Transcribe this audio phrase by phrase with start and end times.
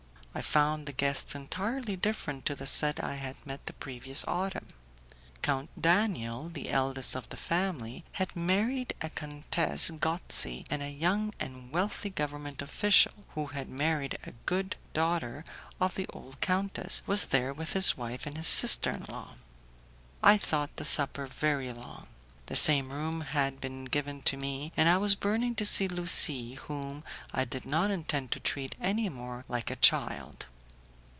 [0.33, 4.67] I found the guests entirely different to the set I had met the previous autumn.
[5.41, 11.33] Count Daniel, the eldest of the family, had married a Countess Gozzi, and a young
[11.37, 15.43] and wealthy government official, who had married a god daughter
[15.81, 19.35] of the old countess, was there with his wife and his sister in law.
[20.23, 22.07] I thought the supper very long.
[22.47, 26.55] The same room had been given to me, and I was burning to see Lucie,
[26.55, 30.47] whom I did not intend to treat any more like a child.